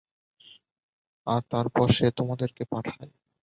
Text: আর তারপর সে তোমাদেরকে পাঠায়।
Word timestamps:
আর 1.27 1.41
তারপর 1.51 1.87
সে 1.91 2.07
তোমাদেরকে 2.11 2.63
পাঠায়। 2.71 3.11